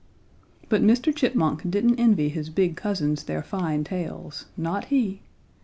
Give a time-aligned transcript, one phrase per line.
[0.67, 1.15] But Mr.
[1.15, 5.21] Chipmunk didn't envy his big cousins their fine tails; not he!